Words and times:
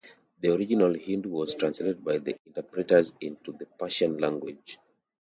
The 0.39 0.51
original 0.51 0.95
Hindu 0.95 1.29
was 1.29 1.53
translated 1.53 2.03
by 2.03 2.17
the 2.17 2.35
interpreters 2.47 3.13
into 3.21 3.51
the 3.51 3.67
Persian 3.77 4.17
language. 4.17 4.79